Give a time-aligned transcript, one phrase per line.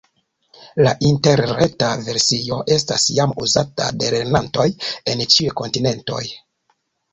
[0.85, 4.67] La interreta versio estas jam uzata de lernantoj
[5.15, 6.27] en ĉiuj kontinentoj.